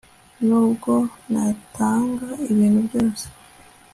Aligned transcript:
nubwo 0.47 0.91
natanga 1.31 2.27
ibintu 2.51 2.79
byose 2.87 3.25